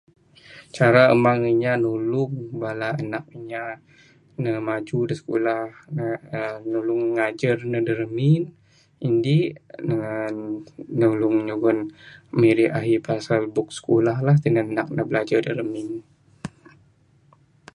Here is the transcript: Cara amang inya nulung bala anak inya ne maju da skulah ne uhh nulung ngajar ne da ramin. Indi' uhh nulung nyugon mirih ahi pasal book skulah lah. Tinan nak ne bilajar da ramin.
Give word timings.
Cara 0.77 1.01
amang 1.13 1.41
inya 1.53 1.73
nulung 1.83 2.35
bala 2.61 2.89
anak 3.01 3.25
inya 3.37 3.63
ne 4.43 4.51
maju 4.67 4.99
da 5.09 5.13
skulah 5.19 5.65
ne 5.95 6.05
uhh 6.35 6.57
nulung 6.71 7.03
ngajar 7.15 7.57
ne 7.71 7.79
da 7.87 7.93
ramin. 8.01 8.43
Indi' 9.07 9.51
uhh 9.93 10.31
nulung 10.99 11.37
nyugon 11.47 11.79
mirih 12.41 12.71
ahi 12.77 12.93
pasal 13.07 13.41
book 13.55 13.69
skulah 13.77 14.17
lah. 14.25 14.35
Tinan 14.43 14.67
nak 14.75 14.87
ne 14.95 15.01
bilajar 15.09 15.41
da 15.47 15.51
ramin. 15.59 15.89